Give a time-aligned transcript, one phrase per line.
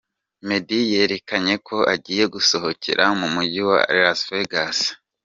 [0.47, 4.79] Meddy yerekanye ko agiye gusohokera mu mujyi wa Las Vegas.